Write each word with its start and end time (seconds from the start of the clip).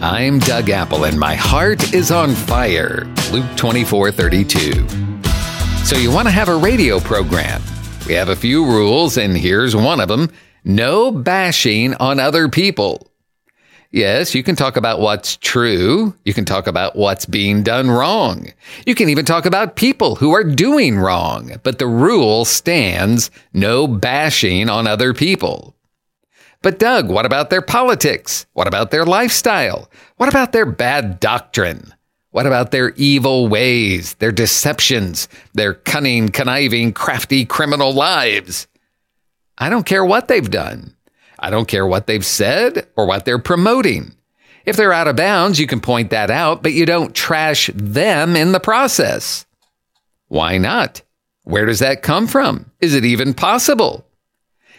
I'm 0.00 0.38
Doug 0.38 0.70
Apple 0.70 1.06
and 1.06 1.18
my 1.18 1.34
heart 1.34 1.92
is 1.92 2.12
on 2.12 2.32
fire. 2.32 3.04
Luke 3.32 3.48
24 3.56 4.12
32. 4.12 4.88
So, 5.84 5.96
you 5.96 6.12
want 6.12 6.28
to 6.28 6.32
have 6.32 6.48
a 6.48 6.54
radio 6.54 7.00
program? 7.00 7.60
We 8.06 8.14
have 8.14 8.28
a 8.28 8.36
few 8.36 8.64
rules, 8.64 9.16
and 9.16 9.36
here's 9.36 9.74
one 9.74 9.98
of 9.98 10.06
them 10.06 10.30
no 10.64 11.10
bashing 11.10 11.94
on 11.94 12.20
other 12.20 12.48
people. 12.48 13.10
Yes, 13.90 14.36
you 14.36 14.44
can 14.44 14.54
talk 14.54 14.76
about 14.76 15.00
what's 15.00 15.36
true. 15.36 16.14
You 16.24 16.32
can 16.32 16.44
talk 16.44 16.68
about 16.68 16.94
what's 16.94 17.26
being 17.26 17.64
done 17.64 17.90
wrong. 17.90 18.52
You 18.86 18.94
can 18.94 19.08
even 19.08 19.24
talk 19.24 19.46
about 19.46 19.74
people 19.74 20.14
who 20.14 20.32
are 20.32 20.44
doing 20.44 20.96
wrong. 20.96 21.52
But 21.64 21.80
the 21.80 21.88
rule 21.88 22.44
stands 22.44 23.32
no 23.52 23.88
bashing 23.88 24.68
on 24.68 24.86
other 24.86 25.12
people. 25.12 25.74
But 26.62 26.78
Doug, 26.78 27.08
what 27.08 27.26
about 27.26 27.50
their 27.50 27.62
politics? 27.62 28.46
What 28.52 28.66
about 28.66 28.90
their 28.90 29.04
lifestyle? 29.04 29.88
What 30.16 30.28
about 30.28 30.52
their 30.52 30.66
bad 30.66 31.20
doctrine? 31.20 31.94
What 32.30 32.46
about 32.46 32.72
their 32.72 32.90
evil 32.90 33.48
ways, 33.48 34.14
their 34.14 34.32
deceptions, 34.32 35.28
their 35.54 35.74
cunning, 35.74 36.28
conniving, 36.28 36.92
crafty 36.92 37.44
criminal 37.44 37.92
lives? 37.92 38.66
I 39.56 39.70
don't 39.70 39.86
care 39.86 40.04
what 40.04 40.28
they've 40.28 40.50
done. 40.50 40.94
I 41.38 41.50
don't 41.50 41.68
care 41.68 41.86
what 41.86 42.06
they've 42.06 42.26
said 42.26 42.88
or 42.96 43.06
what 43.06 43.24
they're 43.24 43.38
promoting. 43.38 44.14
If 44.66 44.76
they're 44.76 44.92
out 44.92 45.08
of 45.08 45.16
bounds, 45.16 45.58
you 45.58 45.66
can 45.66 45.80
point 45.80 46.10
that 46.10 46.30
out, 46.30 46.62
but 46.62 46.72
you 46.72 46.84
don't 46.84 47.14
trash 47.14 47.70
them 47.72 48.36
in 48.36 48.52
the 48.52 48.60
process. 48.60 49.46
Why 50.26 50.58
not? 50.58 51.02
Where 51.44 51.64
does 51.64 51.78
that 51.78 52.02
come 52.02 52.26
from? 52.26 52.70
Is 52.80 52.94
it 52.94 53.04
even 53.04 53.32
possible? 53.32 54.04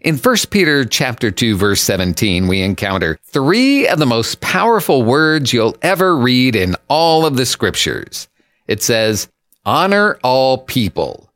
In 0.00 0.16
1 0.16 0.36
Peter 0.50 0.86
chapter 0.86 1.30
2 1.30 1.56
verse 1.56 1.82
17, 1.82 2.48
we 2.48 2.62
encounter 2.62 3.18
three 3.22 3.86
of 3.86 3.98
the 3.98 4.06
most 4.06 4.40
powerful 4.40 5.02
words 5.02 5.52
you'll 5.52 5.76
ever 5.82 6.16
read 6.16 6.56
in 6.56 6.74
all 6.88 7.26
of 7.26 7.36
the 7.36 7.44
scriptures. 7.44 8.26
It 8.66 8.82
says, 8.82 9.28
honor 9.66 10.18
all 10.22 10.58
people. 10.58 11.30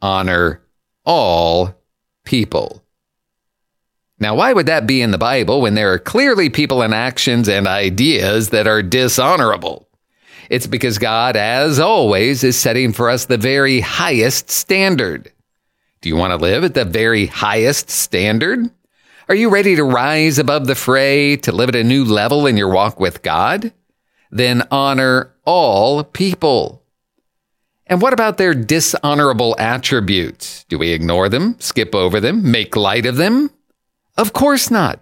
Honor 0.00 0.62
all 1.04 1.74
people. 2.24 2.82
Now, 4.18 4.34
why 4.36 4.54
would 4.54 4.66
that 4.66 4.86
be 4.86 5.02
in 5.02 5.10
the 5.10 5.18
Bible 5.18 5.60
when 5.60 5.74
there 5.74 5.92
are 5.92 5.98
clearly 5.98 6.48
people 6.48 6.80
and 6.80 6.94
actions 6.94 7.48
and 7.48 7.66
ideas 7.66 8.50
that 8.50 8.66
are 8.66 8.82
dishonorable? 8.82 9.88
It's 10.48 10.66
because 10.66 10.96
God, 10.96 11.36
as 11.36 11.78
always, 11.78 12.44
is 12.44 12.58
setting 12.58 12.92
for 12.92 13.10
us 13.10 13.26
the 13.26 13.36
very 13.36 13.80
highest 13.80 14.48
standard. 14.48 15.32
Do 16.02 16.08
you 16.08 16.16
want 16.16 16.32
to 16.32 16.36
live 16.36 16.64
at 16.64 16.74
the 16.74 16.84
very 16.84 17.26
highest 17.26 17.88
standard? 17.88 18.68
Are 19.28 19.36
you 19.36 19.50
ready 19.50 19.76
to 19.76 19.84
rise 19.84 20.36
above 20.40 20.66
the 20.66 20.74
fray, 20.74 21.36
to 21.38 21.52
live 21.52 21.68
at 21.68 21.76
a 21.76 21.84
new 21.84 22.04
level 22.04 22.44
in 22.46 22.56
your 22.56 22.70
walk 22.70 22.98
with 22.98 23.22
God? 23.22 23.72
Then 24.32 24.66
honor 24.72 25.32
all 25.44 26.02
people. 26.02 26.82
And 27.86 28.02
what 28.02 28.12
about 28.12 28.36
their 28.36 28.52
dishonorable 28.52 29.54
attributes? 29.60 30.64
Do 30.64 30.76
we 30.76 30.90
ignore 30.90 31.28
them, 31.28 31.54
skip 31.60 31.94
over 31.94 32.18
them, 32.18 32.50
make 32.50 32.74
light 32.74 33.06
of 33.06 33.16
them? 33.16 33.50
Of 34.16 34.32
course 34.32 34.72
not. 34.72 34.98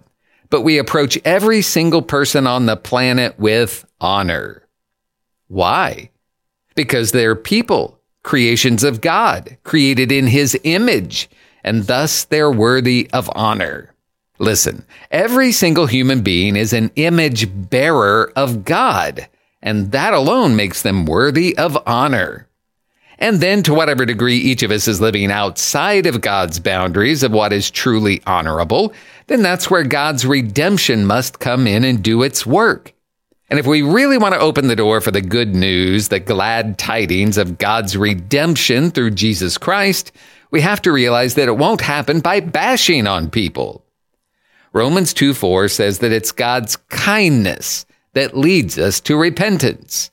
But 0.51 0.61
we 0.61 0.77
approach 0.77 1.17
every 1.25 1.63
single 1.63 2.03
person 2.03 2.45
on 2.45 2.67
the 2.67 2.77
planet 2.77 3.39
with 3.39 3.85
honor. 3.99 4.67
Why? 5.47 6.11
Because 6.75 7.11
they're 7.11 7.35
people, 7.35 8.00
creations 8.23 8.83
of 8.83 9.01
God, 9.01 9.57
created 9.63 10.11
in 10.11 10.27
his 10.27 10.57
image, 10.63 11.29
and 11.63 11.83
thus 11.83 12.23
they're 12.25 12.51
worthy 12.51 13.09
of 13.13 13.29
honor. 13.35 13.93
Listen, 14.39 14.85
every 15.11 15.51
single 15.51 15.85
human 15.85 16.21
being 16.21 16.55
is 16.55 16.73
an 16.73 16.91
image 16.95 17.47
bearer 17.69 18.31
of 18.35 18.65
God, 18.65 19.27
and 19.61 19.91
that 19.91 20.13
alone 20.13 20.55
makes 20.55 20.81
them 20.81 21.05
worthy 21.05 21.55
of 21.57 21.77
honor. 21.85 22.47
And 23.19 23.39
then, 23.39 23.61
to 23.63 23.73
whatever 23.75 24.03
degree 24.03 24.37
each 24.37 24.63
of 24.63 24.71
us 24.71 24.87
is 24.87 24.99
living 24.99 25.31
outside 25.31 26.07
of 26.07 26.21
God's 26.21 26.59
boundaries 26.59 27.21
of 27.21 27.31
what 27.31 27.53
is 27.53 27.69
truly 27.69 28.19
honorable, 28.25 28.93
then 29.27 29.43
that's 29.43 29.69
where 29.69 29.83
God's 29.83 30.25
redemption 30.25 31.05
must 31.05 31.37
come 31.37 31.67
in 31.67 31.83
and 31.83 32.03
do 32.03 32.23
its 32.23 32.47
work. 32.47 32.93
And 33.51 33.59
if 33.59 33.67
we 33.67 33.81
really 33.81 34.17
want 34.17 34.33
to 34.33 34.39
open 34.39 34.67
the 34.67 34.77
door 34.77 35.01
for 35.01 35.11
the 35.11 35.21
good 35.21 35.53
news, 35.53 36.07
the 36.07 36.21
glad 36.21 36.77
tidings 36.77 37.37
of 37.37 37.57
God's 37.57 37.97
redemption 37.97 38.91
through 38.91 39.11
Jesus 39.11 39.57
Christ, 39.57 40.13
we 40.51 40.61
have 40.61 40.81
to 40.83 40.91
realize 40.93 41.35
that 41.35 41.49
it 41.49 41.57
won't 41.57 41.81
happen 41.81 42.21
by 42.21 42.39
bashing 42.39 43.07
on 43.07 43.29
people. 43.29 43.83
Romans 44.71 45.13
2 45.13 45.33
4 45.33 45.67
says 45.67 45.99
that 45.99 46.13
it's 46.13 46.31
God's 46.31 46.77
kindness 46.87 47.85
that 48.13 48.37
leads 48.37 48.79
us 48.79 49.01
to 49.01 49.17
repentance. 49.17 50.11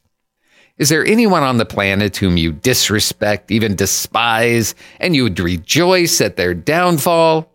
Is 0.77 0.89
there 0.89 1.07
anyone 1.07 1.45
on 1.45 1.59
the 1.59 1.65
planet 1.65 2.17
whom 2.17 2.37
you 2.37 2.51
disrespect, 2.51 3.53
even 3.53 3.77
despise, 3.77 4.75
and 4.99 5.15
you 5.15 5.23
would 5.23 5.39
rejoice 5.39 6.21
at 6.21 6.35
their 6.35 6.55
downfall? 6.55 7.49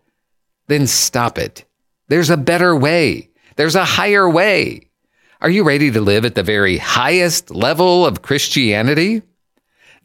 Then 0.67 0.87
stop 0.87 1.37
it. 1.37 1.65
There's 2.07 2.29
a 2.29 2.37
better 2.37 2.73
way. 2.73 3.31
There's 3.57 3.75
a 3.75 3.83
higher 3.83 4.29
way. 4.29 4.87
Are 5.43 5.49
you 5.49 5.65
ready 5.65 5.91
to 5.91 5.99
live 5.99 6.23
at 6.23 6.35
the 6.35 6.41
very 6.41 6.77
highest 6.77 7.51
level 7.51 8.05
of 8.05 8.21
Christianity? 8.21 9.23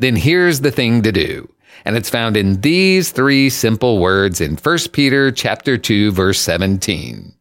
Then 0.00 0.16
here's 0.16 0.62
the 0.62 0.72
thing 0.72 1.02
to 1.02 1.12
do. 1.12 1.48
And 1.84 1.96
it's 1.96 2.10
found 2.10 2.36
in 2.36 2.60
these 2.60 3.12
three 3.12 3.48
simple 3.48 4.00
words 4.00 4.40
in 4.40 4.56
1 4.56 4.78
Peter 4.92 5.30
chapter 5.30 5.78
2 5.78 6.10
verse 6.10 6.40
17. 6.40 7.32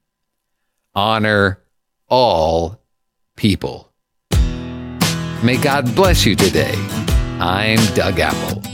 Honor 0.93 1.59
all 2.07 2.79
people. 3.35 3.91
May 5.41 5.57
God 5.59 5.95
bless 5.95 6.23
you 6.23 6.35
today. 6.35 6.75
I'm 7.39 7.83
Doug 7.95 8.19
Apple. 8.19 8.66